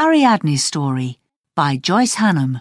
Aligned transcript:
Ariadne's 0.00 0.62
Story 0.62 1.18
by 1.56 1.76
Joyce 1.76 2.14
Hannam. 2.14 2.60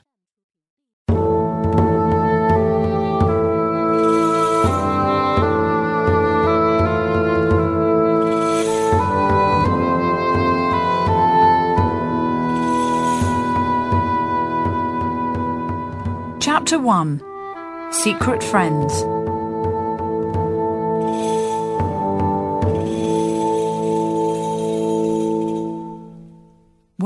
Chapter 16.40 16.80
1 16.80 17.22
Secret 17.92 18.44
Friends 18.44 19.04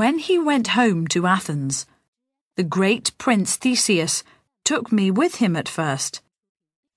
When 0.01 0.17
he 0.17 0.39
went 0.39 0.69
home 0.69 1.05
to 1.09 1.27
Athens, 1.27 1.85
the 2.57 2.63
great 2.63 3.15
prince 3.19 3.55
Theseus 3.55 4.23
took 4.65 4.91
me 4.91 5.11
with 5.11 5.35
him 5.35 5.55
at 5.55 5.69
first, 5.69 6.23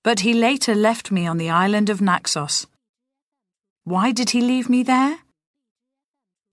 but 0.03 0.21
he 0.21 0.33
later 0.33 0.73
left 0.73 1.11
me 1.11 1.27
on 1.27 1.37
the 1.37 1.51
island 1.51 1.91
of 1.91 2.01
Naxos. 2.01 2.65
Why 3.83 4.11
did 4.11 4.31
he 4.31 4.41
leave 4.41 4.69
me 4.69 4.81
there? 4.81 5.19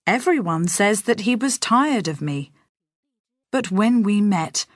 Everyone 0.07 0.69
says 0.69 1.05
that 1.05 1.21
he 1.21 1.35
was 1.35 1.57
tired 1.57 2.07
of 2.07 2.21
me. 2.21 2.53
But 3.51 3.71
when 3.71 4.03
we 4.03 4.21
met, 4.21 4.67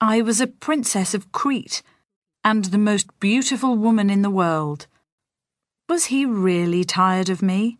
I 0.00 0.22
was 0.22 0.40
a 0.40 0.48
princess 0.48 1.14
of 1.14 1.30
Crete 1.30 1.84
and 2.42 2.64
the 2.64 2.78
most 2.90 3.06
beautiful 3.20 3.76
woman 3.76 4.10
in 4.10 4.22
the 4.22 4.36
world. 4.42 4.88
Was 5.88 6.06
he 6.06 6.26
really 6.26 6.82
tired 6.82 7.28
of 7.28 7.42
me? 7.42 7.78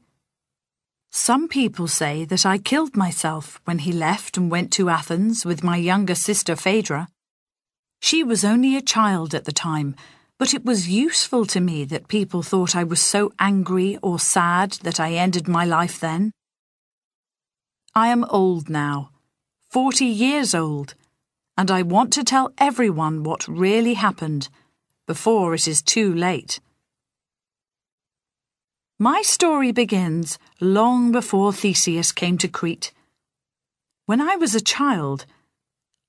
Some 1.15 1.47
people 1.47 1.89
say 1.89 2.25
that 2.25 2.47
I 2.47 2.57
killed 2.57 2.97
myself 2.97 3.61
when 3.67 3.81
he 3.81 3.93
left 3.93 4.39
and 4.39 4.51
went 4.51 4.73
to 4.73 4.89
Athens 4.89 5.45
with 5.45 5.63
my 5.63 5.77
younger 5.77 6.15
sister 6.15 6.57
Phaedra. 6.57 7.07
She 8.01 8.25
was 8.25 8.47
only 8.47 8.77
a 8.77 8.81
child 8.81 9.35
at 9.35 9.45
the 9.45 9.53
time, 9.53 9.95
but 10.39 10.55
it 10.55 10.65
was 10.65 10.89
useful 10.89 11.45
to 11.47 11.61
me 11.61 11.85
that 11.85 12.09
people 12.09 12.43
thought 12.43 12.75
I 12.75 12.83
was 12.83 13.01
so 13.01 13.31
angry 13.39 13.99
or 14.03 14.19
sad 14.19 14.73
that 14.85 14.99
I 14.99 15.13
ended 15.13 15.47
my 15.47 15.67
life 15.67 16.01
then. 16.01 16.33
I 17.95 18.09
am 18.09 18.25
old 18.31 18.71
now, 18.71 19.11
forty 19.69 20.07
years 20.07 20.55
old, 20.55 20.95
and 21.59 21.71
I 21.71 21.83
want 21.83 22.15
to 22.15 22.25
tell 22.25 22.55
everyone 22.57 23.23
what 23.23 23.47
really 23.47 23.95
happened 23.95 24.49
before 25.07 25.53
it 25.53 25.69
is 25.69 25.83
too 25.83 26.15
late. 26.15 26.59
My 29.03 29.23
story 29.23 29.73
begins 29.73 30.39
long 30.61 31.11
before 31.11 31.53
Theseus 31.53 32.13
came 32.13 32.39
to 32.39 32.47
Crete. 32.47 32.93
When 34.07 34.21
I 34.21 34.37
was 34.37 34.55
a 34.55 34.61
child, 34.61 35.27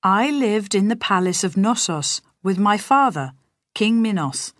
I 0.04 0.30
lived 0.30 0.76
in 0.76 0.86
the 0.86 0.94
palace 0.94 1.42
of 1.42 1.56
Knossos 1.56 2.20
with 2.44 2.56
my 2.56 2.78
father, 2.78 3.32
King 3.74 4.00
Minos. 4.00 4.52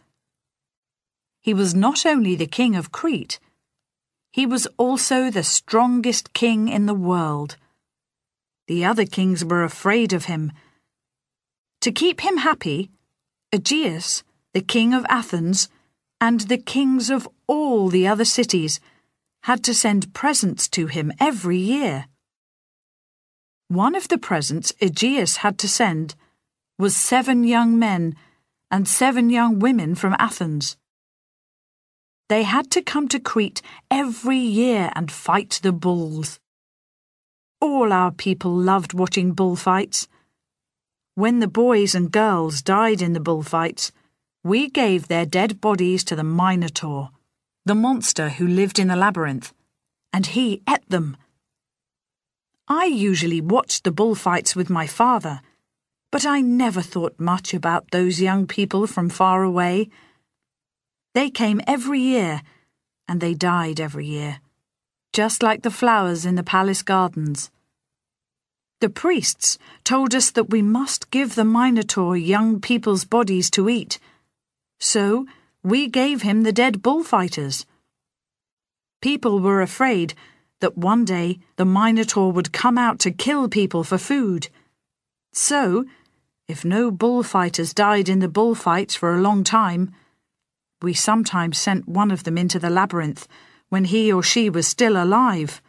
He 1.42 1.54
was 1.54 1.76
not 1.76 2.04
only 2.04 2.34
the 2.34 2.48
king 2.48 2.74
of 2.74 2.90
Crete, 2.90 3.38
he 4.32 4.46
was 4.46 4.66
also 4.78 5.30
the 5.30 5.44
strongest 5.44 6.32
king 6.32 6.66
in 6.66 6.86
the 6.86 7.00
world. 7.10 7.56
The 8.66 8.84
other 8.84 9.06
kings 9.06 9.44
were 9.44 9.62
afraid 9.62 10.12
of 10.12 10.24
him. 10.24 10.50
To 11.82 11.92
keep 11.92 12.22
him 12.22 12.38
happy, 12.38 12.90
Aegeus, 13.52 14.24
the 14.52 14.60
king 14.60 14.92
of 14.92 15.06
Athens, 15.08 15.68
and 16.26 16.40
the 16.40 16.56
kings 16.56 17.10
of 17.10 17.28
all 17.46 17.90
the 17.90 18.08
other 18.08 18.24
cities 18.24 18.80
had 19.42 19.62
to 19.62 19.74
send 19.74 20.14
presents 20.14 20.70
to 20.70 20.86
him 20.86 21.12
every 21.20 21.58
year. 21.58 22.06
One 23.68 23.94
of 23.94 24.08
the 24.08 24.16
presents 24.16 24.72
Aegeus 24.80 25.36
had 25.44 25.58
to 25.58 25.68
send 25.68 26.14
was 26.78 26.96
seven 26.96 27.44
young 27.44 27.78
men 27.78 28.16
and 28.70 28.88
seven 28.88 29.28
young 29.28 29.58
women 29.58 29.94
from 29.94 30.16
Athens. 30.18 30.78
They 32.30 32.44
had 32.44 32.70
to 32.70 32.80
come 32.80 33.06
to 33.08 33.20
Crete 33.20 33.60
every 33.90 34.38
year 34.38 34.90
and 34.96 35.12
fight 35.12 35.60
the 35.62 35.72
bulls. 35.72 36.40
All 37.60 37.92
our 37.92 38.10
people 38.10 38.56
loved 38.56 38.94
watching 38.94 39.32
bullfights. 39.32 40.08
When 41.16 41.40
the 41.40 41.54
boys 41.64 41.94
and 41.94 42.10
girls 42.10 42.62
died 42.62 43.02
in 43.02 43.12
the 43.12 43.26
bullfights, 43.28 43.92
we 44.44 44.68
gave 44.68 45.08
their 45.08 45.24
dead 45.24 45.58
bodies 45.58 46.04
to 46.04 46.14
the 46.14 46.22
Minotaur, 46.22 47.08
the 47.64 47.74
monster 47.74 48.28
who 48.28 48.46
lived 48.46 48.78
in 48.78 48.88
the 48.88 48.94
labyrinth, 48.94 49.54
and 50.12 50.26
he 50.26 50.62
ate 50.68 50.86
them. 50.90 51.16
I 52.68 52.84
usually 52.84 53.40
watched 53.40 53.84
the 53.84 53.90
bullfights 53.90 54.54
with 54.54 54.68
my 54.68 54.86
father, 54.86 55.40
but 56.12 56.26
I 56.26 56.42
never 56.42 56.82
thought 56.82 57.18
much 57.18 57.54
about 57.54 57.90
those 57.90 58.20
young 58.20 58.46
people 58.46 58.86
from 58.86 59.08
far 59.08 59.42
away. 59.42 59.88
They 61.14 61.30
came 61.30 61.62
every 61.66 62.00
year, 62.00 62.42
and 63.08 63.22
they 63.22 63.32
died 63.32 63.80
every 63.80 64.06
year, 64.06 64.40
just 65.14 65.42
like 65.42 65.62
the 65.62 65.70
flowers 65.70 66.26
in 66.26 66.34
the 66.34 66.42
palace 66.42 66.82
gardens. 66.82 67.50
The 68.82 68.90
priests 68.90 69.56
told 69.84 70.14
us 70.14 70.30
that 70.32 70.50
we 70.50 70.60
must 70.60 71.10
give 71.10 71.34
the 71.34 71.46
Minotaur 71.46 72.14
young 72.14 72.60
people's 72.60 73.06
bodies 73.06 73.48
to 73.52 73.70
eat 73.70 73.98
so 74.84 75.26
we 75.62 75.88
gave 75.88 76.20
him 76.22 76.42
the 76.42 76.52
dead 76.52 76.82
bullfighters. 76.82 77.64
People 79.00 79.40
were 79.40 79.62
afraid 79.62 80.12
that 80.60 80.76
one 80.76 81.04
day 81.04 81.38
the 81.56 81.64
Minotaur 81.64 82.30
would 82.30 82.52
come 82.52 82.76
out 82.76 82.98
to 83.00 83.10
kill 83.10 83.48
people 83.48 83.82
for 83.82 83.96
food. 83.96 84.48
So, 85.32 85.86
if 86.46 86.64
no 86.64 86.90
bullfighters 86.90 87.72
died 87.72 88.10
in 88.10 88.18
the 88.18 88.28
bullfights 88.28 88.94
for 88.94 89.14
a 89.14 89.20
long 89.20 89.42
time, 89.42 89.90
we 90.82 90.92
sometimes 90.92 91.56
sent 91.56 91.88
one 91.88 92.10
of 92.10 92.24
them 92.24 92.36
into 92.36 92.58
the 92.58 92.70
labyrinth 92.70 93.26
when 93.70 93.86
he 93.86 94.12
or 94.12 94.22
she 94.22 94.50
was 94.50 94.66
still 94.66 95.02
alive. 95.02 95.62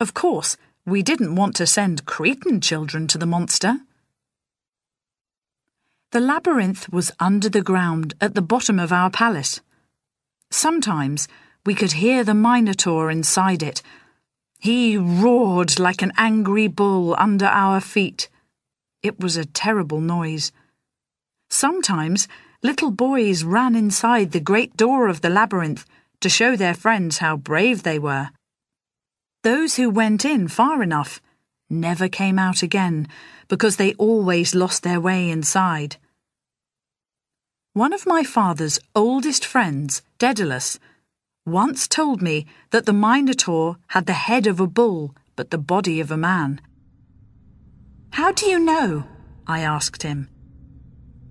Of 0.00 0.12
course, 0.12 0.56
we 0.84 1.02
didn't 1.02 1.36
want 1.36 1.54
to 1.56 1.66
send 1.66 2.04
Cretan 2.04 2.60
children 2.60 3.06
to 3.06 3.18
the 3.18 3.26
monster. 3.26 3.78
The 6.12 6.20
labyrinth 6.20 6.92
was 6.92 7.10
under 7.18 7.48
the 7.48 7.62
ground 7.62 8.12
at 8.20 8.34
the 8.34 8.42
bottom 8.42 8.78
of 8.78 8.92
our 8.92 9.08
palace. 9.08 9.62
Sometimes 10.50 11.26
we 11.64 11.74
could 11.74 11.92
hear 11.92 12.22
the 12.22 12.34
Minotaur 12.34 13.10
inside 13.10 13.62
it. 13.62 13.80
He 14.58 14.98
roared 14.98 15.78
like 15.78 16.02
an 16.02 16.12
angry 16.18 16.68
bull 16.68 17.14
under 17.16 17.46
our 17.46 17.80
feet. 17.80 18.28
It 19.02 19.20
was 19.20 19.38
a 19.38 19.46
terrible 19.46 20.02
noise. 20.02 20.52
Sometimes 21.48 22.28
little 22.62 22.90
boys 22.90 23.42
ran 23.42 23.74
inside 23.74 24.32
the 24.32 24.40
great 24.40 24.76
door 24.76 25.08
of 25.08 25.22
the 25.22 25.30
labyrinth 25.30 25.86
to 26.20 26.28
show 26.28 26.56
their 26.56 26.74
friends 26.74 27.18
how 27.18 27.38
brave 27.38 27.84
they 27.84 27.98
were. 27.98 28.28
Those 29.44 29.76
who 29.76 29.88
went 29.88 30.26
in 30.26 30.48
far 30.48 30.82
enough 30.82 31.22
never 31.70 32.06
came 32.06 32.38
out 32.38 32.62
again 32.62 33.08
because 33.48 33.76
they 33.76 33.94
always 33.94 34.54
lost 34.54 34.82
their 34.82 35.00
way 35.00 35.30
inside. 35.30 35.96
One 37.74 37.94
of 37.94 38.06
my 38.06 38.22
father's 38.22 38.78
oldest 38.94 39.46
friends, 39.46 40.02
Daedalus, 40.18 40.78
once 41.46 41.88
told 41.88 42.20
me 42.20 42.44
that 42.68 42.84
the 42.84 42.92
Minotaur 42.92 43.78
had 43.86 44.04
the 44.04 44.12
head 44.12 44.46
of 44.46 44.60
a 44.60 44.66
bull 44.66 45.14
but 45.36 45.50
the 45.50 45.56
body 45.56 45.98
of 45.98 46.10
a 46.10 46.18
man. 46.18 46.60
How 48.10 48.30
do 48.30 48.44
you 48.44 48.58
know? 48.58 49.04
I 49.46 49.60
asked 49.60 50.02
him. 50.02 50.28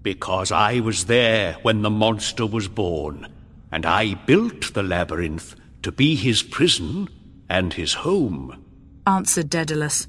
Because 0.01 0.51
I 0.51 0.79
was 0.79 1.05
there 1.05 1.57
when 1.61 1.83
the 1.83 1.91
monster 1.91 2.47
was 2.47 2.67
born, 2.67 3.27
and 3.71 3.85
I 3.85 4.15
built 4.15 4.73
the 4.73 4.81
labyrinth 4.81 5.55
to 5.83 5.91
be 5.91 6.15
his 6.15 6.41
prison 6.41 7.07
and 7.49 7.71
his 7.73 7.93
home, 7.93 8.65
answered 9.05 9.51
Daedalus. 9.51 10.07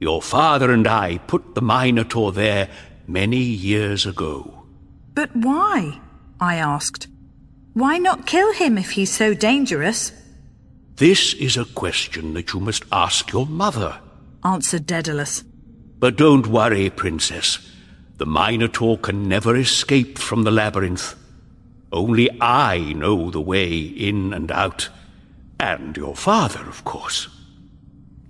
Your 0.00 0.20
father 0.20 0.72
and 0.72 0.88
I 0.88 1.18
put 1.18 1.54
the 1.54 1.62
Minotaur 1.62 2.32
there 2.32 2.68
many 3.06 3.38
years 3.38 4.04
ago. 4.04 4.57
But 5.18 5.34
why? 5.34 5.98
I 6.38 6.58
asked. 6.58 7.08
Why 7.72 7.98
not 7.98 8.24
kill 8.24 8.52
him 8.52 8.78
if 8.78 8.92
he's 8.92 9.10
so 9.10 9.34
dangerous? 9.34 10.12
This 10.94 11.34
is 11.34 11.56
a 11.56 11.64
question 11.64 12.34
that 12.34 12.52
you 12.52 12.60
must 12.60 12.84
ask 12.92 13.32
your 13.32 13.44
mother, 13.44 13.98
answered 14.44 14.86
Daedalus. 14.86 15.42
But 15.98 16.14
don't 16.14 16.46
worry, 16.46 16.88
Princess. 16.90 17.58
The 18.18 18.26
Minotaur 18.26 18.96
can 18.96 19.28
never 19.28 19.56
escape 19.56 20.18
from 20.18 20.44
the 20.44 20.52
labyrinth. 20.52 21.16
Only 21.90 22.30
I 22.40 22.92
know 22.92 23.32
the 23.32 23.40
way 23.40 23.76
in 23.76 24.32
and 24.32 24.52
out, 24.52 24.88
and 25.58 25.96
your 25.96 26.14
father, 26.14 26.60
of 26.60 26.84
course. 26.84 27.26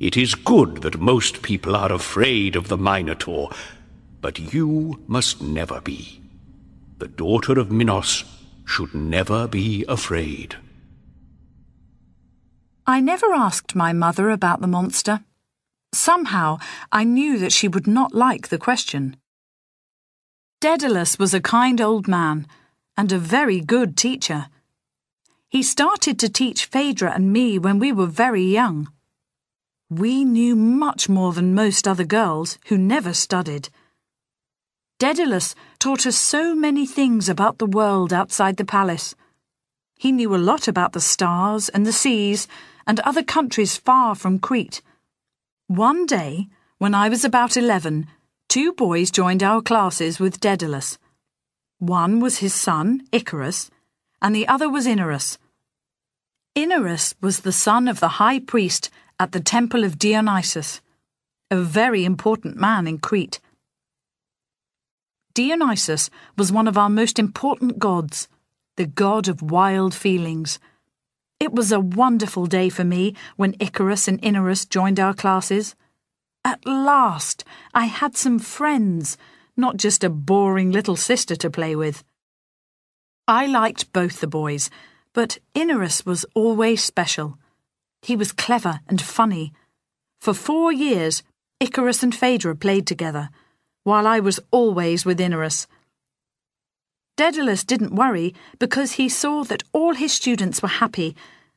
It 0.00 0.16
is 0.16 0.34
good 0.34 0.80
that 0.80 0.98
most 0.98 1.42
people 1.42 1.76
are 1.76 1.92
afraid 1.92 2.56
of 2.56 2.68
the 2.68 2.78
Minotaur, 2.78 3.50
but 4.22 4.54
you 4.54 5.04
must 5.06 5.42
never 5.42 5.82
be 5.82 6.17
the 6.98 7.08
daughter 7.08 7.58
of 7.58 7.70
Minos, 7.70 8.24
should 8.64 8.94
never 8.94 9.48
be 9.48 9.84
afraid. 9.88 10.56
I 12.86 13.00
never 13.00 13.32
asked 13.32 13.74
my 13.74 13.92
mother 13.92 14.30
about 14.30 14.60
the 14.60 14.66
monster, 14.66 15.20
Somehow, 15.92 16.58
I 16.92 17.04
knew 17.04 17.38
that 17.38 17.52
she 17.52 17.68
would 17.68 17.86
not 17.86 18.14
like 18.14 18.48
the 18.48 18.58
question. 18.58 19.16
Daedalus 20.60 21.18
was 21.18 21.32
a 21.32 21.40
kind 21.40 21.80
old 21.80 22.06
man 22.06 22.46
and 22.96 23.10
a 23.10 23.18
very 23.18 23.60
good 23.60 23.96
teacher. 23.96 24.46
He 25.48 25.62
started 25.62 26.18
to 26.18 26.28
teach 26.28 26.66
Phaedra 26.66 27.12
and 27.14 27.32
me 27.32 27.58
when 27.58 27.78
we 27.78 27.92
were 27.92 28.06
very 28.06 28.42
young. 28.42 28.88
We 29.88 30.24
knew 30.24 30.54
much 30.54 31.08
more 31.08 31.32
than 31.32 31.54
most 31.54 31.88
other 31.88 32.04
girls 32.04 32.58
who 32.66 32.76
never 32.76 33.14
studied. 33.14 33.70
Daedalus 34.98 35.54
taught 35.78 36.06
us 36.06 36.16
so 36.16 36.56
many 36.56 36.84
things 36.84 37.28
about 37.28 37.58
the 37.58 37.66
world 37.66 38.12
outside 38.12 38.56
the 38.56 38.64
palace. 38.64 39.14
He 39.96 40.10
knew 40.10 40.34
a 40.34 40.36
lot 40.50 40.66
about 40.66 40.92
the 40.92 41.00
stars 41.00 41.68
and 41.68 41.86
the 41.86 41.92
seas 41.92 42.48
and 42.84 42.98
other 43.00 43.22
countries 43.22 43.76
far 43.76 44.16
from 44.16 44.40
Crete. 44.40 44.82
One 45.68 46.04
day, 46.04 46.48
when 46.78 46.94
I 46.94 47.08
was 47.08 47.24
about 47.24 47.56
eleven, 47.56 48.08
two 48.48 48.72
boys 48.72 49.12
joined 49.12 49.42
our 49.42 49.62
classes 49.62 50.18
with 50.18 50.40
Daedalus. 50.40 50.98
One 51.78 52.18
was 52.18 52.38
his 52.38 52.54
son, 52.54 53.02
Icarus, 53.12 53.70
and 54.20 54.34
the 54.34 54.48
other 54.48 54.68
was 54.68 54.84
Inarus. 54.86 55.38
Inarus 56.56 57.14
was 57.20 57.40
the 57.40 57.52
son 57.52 57.86
of 57.86 58.00
the 58.00 58.18
high 58.18 58.40
priest 58.40 58.90
at 59.20 59.30
the 59.30 59.40
temple 59.40 59.84
of 59.84 59.96
Dionysus, 59.98 60.80
a 61.52 61.56
very 61.56 62.04
important 62.04 62.56
man 62.56 62.88
in 62.88 62.98
Crete. 62.98 63.38
Dionysus 65.38 66.10
was 66.36 66.50
one 66.50 66.66
of 66.66 66.76
our 66.76 66.90
most 66.90 67.16
important 67.16 67.78
gods, 67.78 68.26
the 68.76 68.86
god 68.86 69.28
of 69.28 69.40
wild 69.40 69.94
feelings. 69.94 70.58
It 71.38 71.52
was 71.52 71.70
a 71.70 71.78
wonderful 71.78 72.46
day 72.46 72.68
for 72.68 72.82
me 72.82 73.14
when 73.36 73.54
Icarus 73.60 74.08
and 74.08 74.20
Inarus 74.20 74.68
joined 74.68 74.98
our 74.98 75.14
classes. 75.14 75.76
At 76.44 76.66
last, 76.66 77.44
I 77.72 77.84
had 77.84 78.16
some 78.16 78.40
friends, 78.40 79.16
not 79.56 79.76
just 79.76 80.02
a 80.02 80.10
boring 80.10 80.72
little 80.72 80.96
sister 80.96 81.36
to 81.36 81.48
play 81.48 81.76
with. 81.76 82.02
I 83.28 83.46
liked 83.46 83.92
both 83.92 84.18
the 84.18 84.26
boys, 84.26 84.70
but 85.12 85.38
Inarus 85.54 86.04
was 86.04 86.26
always 86.34 86.82
special. 86.82 87.38
He 88.02 88.16
was 88.16 88.32
clever 88.32 88.80
and 88.88 89.00
funny. 89.00 89.52
For 90.20 90.34
four 90.34 90.72
years, 90.72 91.22
Icarus 91.60 92.02
and 92.02 92.12
Phaedra 92.12 92.56
played 92.56 92.88
together 92.88 93.30
while 93.88 94.06
I 94.06 94.20
was 94.20 94.38
always 94.50 95.06
with 95.06 95.18
Inarus. 95.18 95.66
Daedalus 97.16 97.64
didn't 97.64 97.94
worry 97.94 98.34
because 98.58 98.92
he 98.92 99.08
saw 99.08 99.44
that 99.44 99.64
all 99.72 99.94
his 99.94 100.12
students 100.12 100.60
were 100.60 100.68
happy 100.84 101.16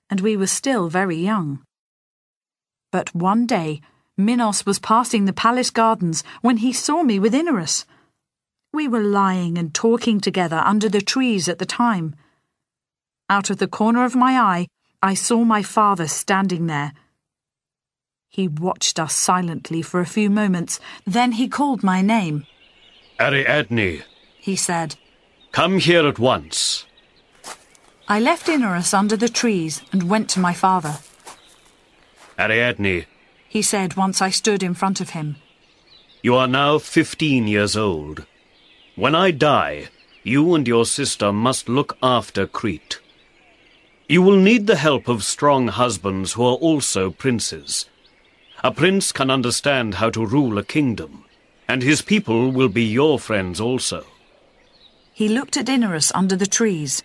and 0.10 0.22
we 0.22 0.38
were 0.38 0.48
still 0.48 0.88
very 0.88 1.18
young. 1.18 1.60
But 2.90 3.14
one 3.14 3.46
day, 3.46 3.82
Minos 4.18 4.66
was 4.66 4.80
passing 4.80 5.26
the 5.26 5.34
palace 5.34 5.72
gardens 5.72 6.24
when 6.42 6.58
he 6.58 6.72
saw 6.72 7.04
me 7.04 7.20
with 7.20 7.34
Inarus. 7.34 7.84
We 8.72 8.88
were 8.88 9.04
lying 9.04 9.58
and 9.58 9.74
talking 9.74 10.22
together 10.22 10.62
under 10.64 10.88
the 10.88 11.02
trees 11.02 11.50
at 11.50 11.60
the 11.60 11.66
time. 11.66 12.16
Out 13.30 13.50
of 13.50 13.58
the 13.58 13.68
corner 13.68 14.06
of 14.06 14.16
my 14.16 14.40
eye, 14.40 14.68
I 15.04 15.16
saw 15.16 15.44
my 15.44 15.64
father 15.64 16.08
standing 16.08 16.68
there. 16.68 16.94
He 18.34 18.48
watched 18.48 18.98
us 18.98 19.14
silently 19.14 19.82
for 19.82 20.00
a 20.00 20.06
few 20.06 20.30
moments. 20.30 20.80
Then 21.06 21.34
he 21.34 21.50
called 21.50 21.84
my 21.84 22.02
name. 22.02 22.46
Ariadne, 23.20 24.04
he 24.40 24.56
said. 24.56 24.96
Come 25.52 25.80
here 25.80 26.08
at 26.08 26.18
once. 26.18 26.86
I 28.08 28.22
left 28.22 28.48
Inarus 28.48 28.94
under 28.94 29.18
the 29.18 29.28
trees 29.28 29.82
and 29.92 30.10
went 30.10 30.30
to 30.30 30.40
my 30.40 30.54
father. 30.54 31.00
Ariadne, 32.40 33.06
he 33.50 33.62
said 33.62 33.98
once 33.98 34.22
I 34.22 34.30
stood 34.30 34.64
in 34.64 34.76
front 34.76 35.02
of 35.02 35.10
him. 35.10 35.36
You 36.24 36.36
are 36.36 36.48
now 36.48 36.80
fifteen 36.80 37.50
years 37.50 37.76
old. 37.76 38.26
When 38.96 39.14
I 39.14 39.32
die, 39.32 39.90
you 40.24 40.56
and 40.56 40.66
your 40.66 40.86
sister 40.86 41.34
must 41.34 41.68
look 41.68 41.98
after 42.02 42.48
Crete. 42.48 43.02
You 44.08 44.22
will 44.22 44.38
need 44.38 44.68
the 44.68 44.78
help 44.78 45.10
of 45.10 45.26
strong 45.26 45.68
husbands 45.68 46.34
who 46.34 46.44
are 46.44 46.56
also 46.56 47.12
princes. 47.12 47.88
A 48.64 48.72
prince 48.72 49.12
can 49.12 49.32
understand 49.32 49.96
how 49.96 50.12
to 50.12 50.26
rule 50.26 50.60
a 50.60 50.64
kingdom, 50.64 51.26
and 51.68 51.82
his 51.82 52.04
people 52.04 52.52
will 52.52 52.70
be 52.70 52.84
your 52.84 53.18
friends 53.18 53.60
also. 53.60 54.06
He 55.14 55.28
looked 55.28 55.58
at 55.58 55.66
Inarus 55.66 56.12
under 56.14 56.36
the 56.36 56.46
trees. 56.46 57.02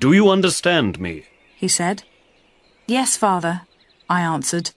Do 0.00 0.12
you 0.12 0.28
understand 0.28 1.00
me? 1.00 1.24
he 1.56 1.68
said. 1.68 2.02
Yes, 2.86 3.16
father, 3.16 3.62
I 4.08 4.20
answered. 4.20 4.72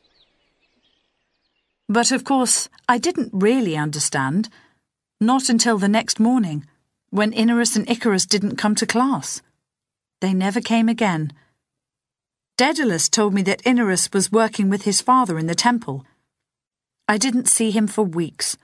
But 1.89 2.11
of 2.11 2.23
course, 2.23 2.69
I 2.87 2.97
didn't 2.97 3.31
really 3.33 3.75
understand. 3.75 4.49
Not 5.19 5.49
until 5.49 5.77
the 5.77 5.89
next 5.89 6.19
morning, 6.19 6.65
when 7.09 7.33
Inarus 7.33 7.75
and 7.75 7.89
Icarus 7.89 8.25
didn't 8.25 8.55
come 8.57 8.75
to 8.75 8.85
class. 8.85 9.41
They 10.21 10.33
never 10.33 10.61
came 10.61 10.87
again 10.87 11.33
Daedalus 12.55 13.09
told 13.09 13.33
me 13.33 13.41
that 13.43 13.63
Inarus 13.63 14.13
was 14.13 14.31
working 14.31 14.69
with 14.69 14.83
his 14.83 15.01
father 15.01 15.39
in 15.39 15.47
the 15.47 15.55
temple. 15.55 16.05
I 17.07 17.17
didn't 17.17 17.47
see 17.47 17.71
him 17.71 17.87
for 17.87 18.03
weeks. 18.03 18.57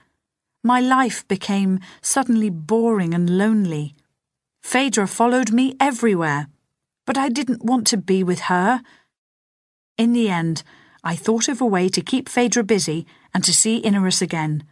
My 0.62 0.80
life 0.80 1.26
became 1.26 1.80
suddenly 2.00 2.50
boring 2.50 3.14
and 3.14 3.38
lonely. 3.38 3.96
Phaedra 4.62 5.08
followed 5.08 5.50
me 5.50 5.74
everywhere, 5.80 6.46
but 7.04 7.18
I 7.18 7.28
didn't 7.28 7.64
want 7.64 7.86
to 7.88 7.96
be 7.96 8.22
with 8.22 8.40
her. 8.42 8.80
In 9.98 10.12
the 10.12 10.28
end, 10.28 10.62
I 11.02 11.16
thought 11.16 11.48
of 11.48 11.60
a 11.60 11.66
way 11.66 11.88
to 11.88 12.00
keep 12.00 12.28
Phaedra 12.28 12.62
busy 12.62 13.06
and 13.34 13.42
to 13.42 13.52
see 13.52 13.82
Inarus 13.82 14.22
again. 14.22 14.62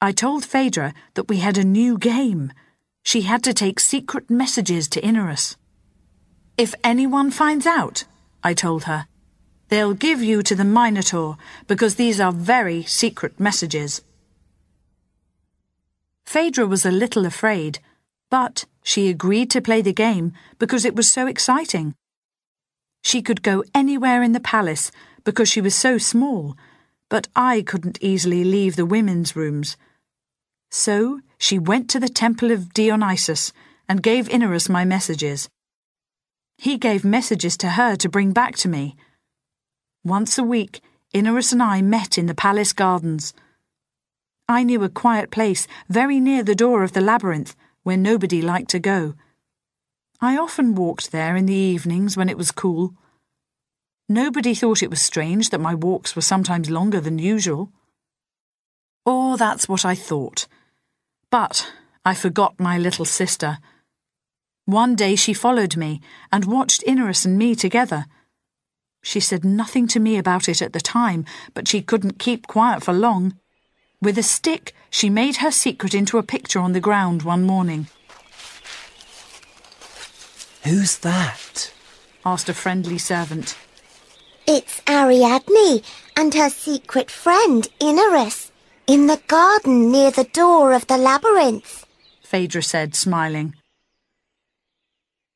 I 0.00 0.10
told 0.10 0.44
Phaedra 0.44 0.92
that 1.14 1.28
we 1.28 1.36
had 1.36 1.56
a 1.56 1.64
new 1.64 1.98
game. 1.98 2.52
She 3.04 3.22
had 3.22 3.44
to 3.44 3.54
take 3.54 3.78
secret 3.78 4.28
messages 4.28 4.88
to 4.88 5.00
Inarus. 5.00 5.56
If 6.56 6.74
anyone 6.82 7.30
finds 7.30 7.66
out, 7.66 8.04
I 8.42 8.54
told 8.54 8.84
her. 8.84 9.06
They'll 9.68 9.94
give 9.94 10.22
you 10.22 10.42
to 10.42 10.54
the 10.54 10.64
Minotaur 10.64 11.36
because 11.66 11.94
these 11.94 12.20
are 12.20 12.32
very 12.32 12.82
secret 12.82 13.38
messages. 13.38 14.02
Phaedra 16.26 16.66
was 16.66 16.84
a 16.84 16.90
little 16.90 17.26
afraid, 17.26 17.78
but 18.30 18.64
she 18.82 19.08
agreed 19.08 19.50
to 19.50 19.60
play 19.60 19.82
the 19.82 19.92
game 19.92 20.32
because 20.58 20.84
it 20.84 20.96
was 20.96 21.10
so 21.10 21.26
exciting. 21.26 21.94
She 23.02 23.22
could 23.22 23.42
go 23.42 23.64
anywhere 23.74 24.22
in 24.22 24.32
the 24.32 24.40
palace 24.40 24.90
because 25.24 25.48
she 25.48 25.60
was 25.60 25.74
so 25.74 25.98
small, 25.98 26.56
but 27.08 27.28
I 27.34 27.62
couldn't 27.62 27.98
easily 28.00 28.44
leave 28.44 28.76
the 28.76 28.86
women's 28.86 29.36
rooms. 29.36 29.76
So 30.70 31.20
she 31.38 31.58
went 31.58 31.90
to 31.90 32.00
the 32.00 32.08
temple 32.08 32.50
of 32.50 32.72
Dionysus 32.74 33.52
and 33.88 34.02
gave 34.02 34.28
Inarus 34.28 34.68
my 34.68 34.84
messages. 34.84 35.48
He 36.60 36.76
gave 36.76 37.06
messages 37.06 37.56
to 37.56 37.70
her 37.70 37.96
to 37.96 38.08
bring 38.10 38.32
back 38.32 38.54
to 38.56 38.68
me. 38.68 38.94
Once 40.04 40.36
a 40.36 40.42
week, 40.42 40.82
Inarus 41.14 41.54
and 41.54 41.62
I 41.62 41.80
met 41.80 42.18
in 42.18 42.26
the 42.26 42.34
palace 42.34 42.74
gardens. 42.74 43.32
I 44.46 44.62
knew 44.62 44.84
a 44.84 44.90
quiet 44.90 45.30
place 45.30 45.66
very 45.88 46.20
near 46.20 46.42
the 46.42 46.54
door 46.54 46.82
of 46.82 46.92
the 46.92 47.00
labyrinth 47.00 47.56
where 47.82 47.96
nobody 47.96 48.42
liked 48.42 48.68
to 48.72 48.78
go. 48.78 49.14
I 50.20 50.36
often 50.36 50.74
walked 50.74 51.12
there 51.12 51.34
in 51.34 51.46
the 51.46 51.54
evenings 51.54 52.14
when 52.14 52.28
it 52.28 52.36
was 52.36 52.50
cool. 52.50 52.92
Nobody 54.06 54.54
thought 54.54 54.82
it 54.82 54.90
was 54.90 55.00
strange 55.00 55.48
that 55.48 55.62
my 55.62 55.74
walks 55.74 56.14
were 56.14 56.20
sometimes 56.20 56.68
longer 56.68 57.00
than 57.00 57.18
usual. 57.18 57.72
Or 59.06 59.38
that's 59.38 59.66
what 59.66 59.86
I 59.86 59.94
thought. 59.94 60.46
But 61.30 61.72
I 62.04 62.12
forgot 62.12 62.60
my 62.60 62.76
little 62.76 63.06
sister. 63.06 63.60
One 64.70 64.94
day 64.94 65.16
she 65.16 65.34
followed 65.34 65.76
me 65.76 66.00
and 66.30 66.44
watched 66.44 66.84
Inarus 66.86 67.26
and 67.26 67.36
me 67.36 67.56
together. 67.56 68.06
She 69.02 69.18
said 69.18 69.44
nothing 69.44 69.88
to 69.88 69.98
me 69.98 70.16
about 70.16 70.48
it 70.48 70.62
at 70.62 70.72
the 70.72 70.80
time, 70.80 71.24
but 71.54 71.66
she 71.66 71.82
couldn't 71.82 72.20
keep 72.20 72.46
quiet 72.46 72.84
for 72.84 72.92
long. 72.92 73.36
With 74.00 74.16
a 74.16 74.22
stick, 74.22 74.72
she 74.88 75.10
made 75.10 75.38
her 75.38 75.50
secret 75.50 75.92
into 75.92 76.18
a 76.18 76.22
picture 76.22 76.60
on 76.60 76.72
the 76.72 76.80
ground 76.80 77.22
one 77.22 77.42
morning. 77.42 77.88
Who's 80.62 80.98
that? 80.98 81.72
asked 82.24 82.48
a 82.48 82.54
friendly 82.54 82.98
servant. 82.98 83.58
It's 84.46 84.80
Ariadne 84.86 85.82
and 86.14 86.32
her 86.34 86.48
secret 86.48 87.10
friend, 87.10 87.66
Inarus, 87.80 88.52
in 88.86 89.08
the 89.08 89.20
garden 89.26 89.90
near 89.90 90.12
the 90.12 90.30
door 90.32 90.74
of 90.74 90.86
the 90.86 90.96
labyrinth, 90.96 91.86
Phaedra 92.22 92.62
said, 92.62 92.94
smiling. 92.94 93.56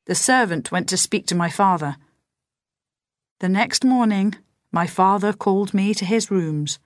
The 0.05 0.15
servant 0.15 0.71
went 0.71 0.87
to 0.89 0.97
speak 0.97 1.25
to 1.27 1.35
my 1.35 1.49
father. 1.49 1.97
The 3.39 3.49
next 3.49 3.83
morning, 3.83 4.35
my 4.71 4.85
father 4.85 5.33
called 5.33 5.73
me 5.73 5.93
to 5.95 6.05
his 6.05 6.29
rooms. 6.29 6.79